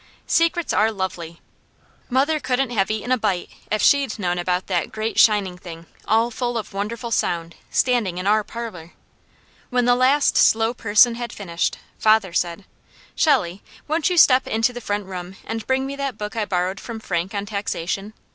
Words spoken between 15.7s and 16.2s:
me that